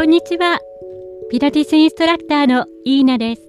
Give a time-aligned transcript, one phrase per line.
[0.00, 0.58] こんにちは。
[1.30, 3.42] ピラティスインストラクターのイーナです。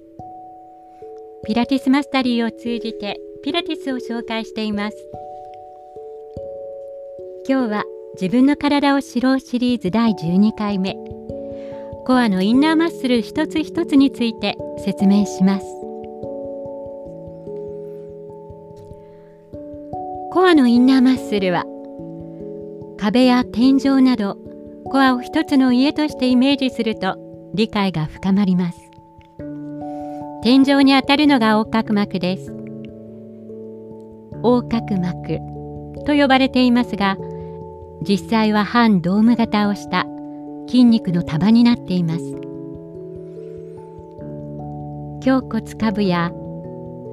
[1.46, 4.96] ピラティスマスタリーを通じてピラティスを紹介しています。
[7.48, 7.84] 今日は
[8.20, 10.94] 自分の体を知ろうシリーズ第12回目。
[12.04, 15.64] コアのインナーマッスル一つ一つについて説明します。
[20.30, 21.64] コアのインナーマッスルは
[22.98, 24.51] 壁や天井など
[24.90, 27.16] コアを一つの家としてイメージすると
[27.54, 28.90] 理解が深まります。
[30.42, 32.52] 天井にあたるのが横隔膜です。
[34.42, 35.38] 横隔膜
[36.04, 37.16] と呼ばれていますが
[38.02, 40.06] 実際は半ドーム型をした
[40.66, 42.24] 筋肉の束になっています。
[45.24, 46.32] 胸骨下部や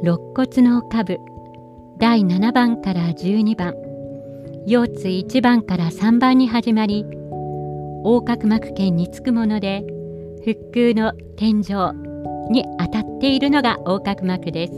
[0.02, 1.20] 肋骨の下部
[2.00, 3.76] 第7番から12番
[4.66, 7.06] 腰椎1番から3番に始まり
[8.04, 9.84] 横隔膜圏につくもので
[10.46, 11.94] 腹腔の天井
[12.52, 14.74] に当たっているのが横隔膜です。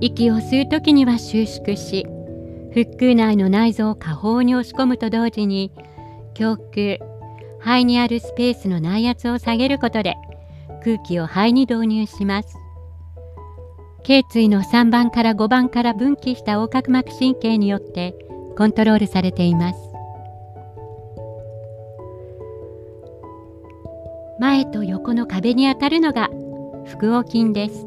[0.00, 2.06] 息を吸う時には収縮し
[2.74, 5.70] 腹腔内の内臓を下方に押し込むと同時に
[6.38, 6.98] 胸腔
[7.60, 10.16] 肺にあるスペースの内圧を下げることで
[10.82, 12.56] 空気を肺に導入します。
[14.02, 18.16] 頸椎の3番から5番から分岐した横隔膜神経によって
[18.56, 19.91] コントロールされています。
[24.52, 26.28] 前と横の壁に当たるのが
[26.84, 27.86] 腹横筋です。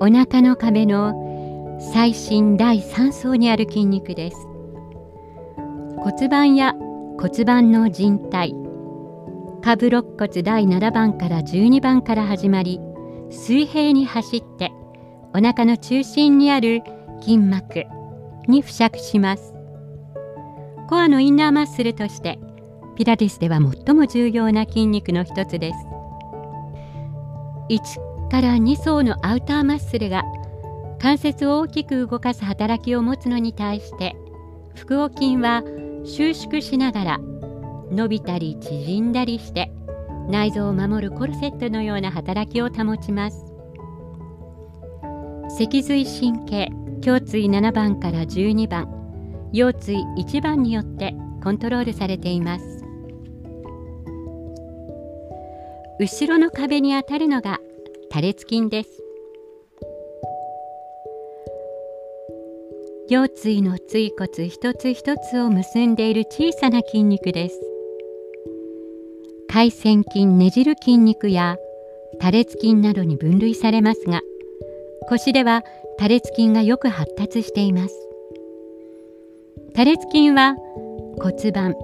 [0.00, 4.38] お腹の壁の最新第3層にある筋肉です。
[5.98, 6.72] 骨盤や
[7.20, 8.54] 骨盤の靭帯
[9.60, 12.80] 下部肋骨第7番から12番から始まり
[13.28, 14.72] 水平に走って
[15.34, 16.80] お腹の中心にある
[17.20, 17.84] 筋膜
[18.48, 19.52] に付着します。
[20.88, 22.38] コアのインナーマッスルとして
[22.96, 25.78] ピラティスでは最も重要な筋肉の一つです。
[27.68, 30.22] 1から2層のアウターマッスルが
[30.98, 34.16] 関節を大きく動かす働きを持つのに対して
[34.74, 35.62] 腹横筋は
[36.04, 37.18] 収縮しながら
[37.90, 39.70] 伸びたり縮んだりして
[40.28, 43.44] 内臓を守るコルセットのような働きを保ちます。
[45.58, 46.68] 脊髄神経
[47.04, 48.88] 胸椎7番から12番
[49.52, 52.75] 腰椎1番によってコントロールされています。
[55.98, 57.58] 後ろの壁に当たるのが
[58.10, 59.02] 多裂筋です。
[63.08, 67.60] 腰椎の椎骨一つ一つを結んでいる小さな筋肉です。
[69.48, 71.56] 回線筋ねじる筋肉や
[72.20, 74.20] 多裂筋などに分類されますが
[75.08, 75.62] 腰では
[75.96, 77.94] 多裂筋がよく発達しています。
[79.74, 80.56] 多裂筋は
[81.22, 81.74] 骨盤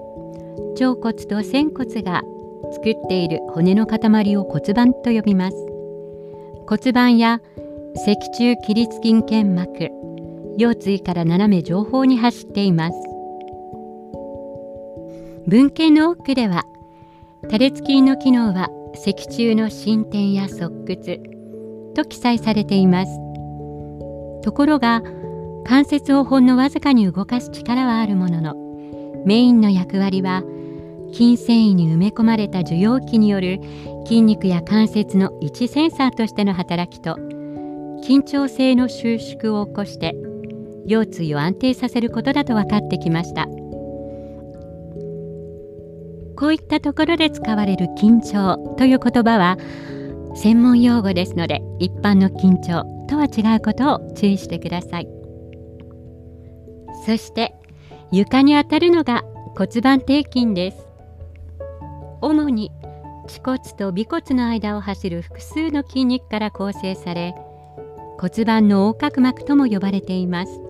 [0.74, 2.22] 腸骨と仙骨が
[2.70, 5.56] 作っている骨の塊を骨盤と呼びます。
[6.68, 7.40] 骨盤や
[7.94, 9.90] 脊柱起立筋腱膜
[10.58, 12.94] 腰椎から斜め上方に走っています。
[15.46, 16.64] 文献の奥では
[17.50, 21.20] 多裂筋の機能は脊柱の進展や側屈
[21.94, 23.12] と記載されています。
[24.42, 25.02] ところが
[25.64, 28.54] 関節をほんのわずかに動かす力はあるものの
[29.24, 30.42] メインの役割は
[31.12, 33.60] 筋繊維に埋め込まれた受容器による
[34.06, 37.16] 筋肉や関節の位置センサーとしての働きと
[38.02, 40.14] 緊張性の収縮を起こして
[40.86, 43.46] 腰椎を安定させることだと分かってきました。
[46.34, 49.58] こういったところで使われる緊張という言葉は
[50.34, 55.08] 専門用語ですので一般の緊張とは違うことを注意してください。
[57.06, 57.54] そして
[58.10, 59.22] 床に当たるのが
[59.56, 60.91] 骨盤底筋です。
[62.22, 62.70] 主に
[63.26, 67.34] 恥骨と尾骨の間を走る複数の筋肉から構成され
[68.18, 70.60] 骨盤の横隔膜とも呼ばれています。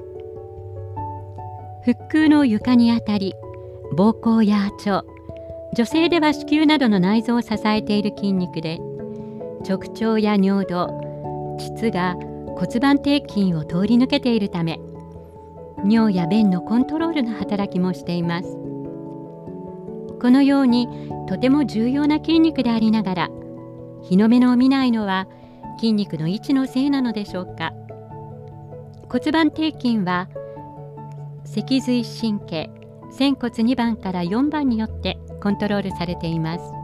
[1.84, 3.34] 腹腔の床にあたり
[3.96, 5.04] 膀胱や腸
[5.74, 8.78] 女性では子宮などの内臓を支えている筋肉で
[9.68, 10.88] 直腸や尿道
[11.58, 12.14] 膣が
[12.56, 14.80] 骨盤底筋を通り抜けているため
[15.84, 18.71] 尿や便のコントロールの働きもしています。
[20.22, 20.88] このように
[21.28, 23.28] とても重要な筋肉でありながら
[24.02, 25.26] 日の目の見ないのは
[25.80, 27.72] 筋肉の位置のせいなのでしょうか。
[29.10, 30.28] 骨盤底筋は
[31.44, 32.70] 脊髄神経
[33.10, 36.81] 仙骨2番から4番によってコントロールされています。